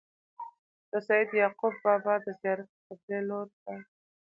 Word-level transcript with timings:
د 0.91 0.93
سيد 1.07 1.29
يعقوب 1.41 1.73
بابا 1.83 2.13
د 2.25 2.27
زيارت 2.39 2.69
قبلې 2.85 3.19
لوري 3.27 3.55
ته 3.63 3.73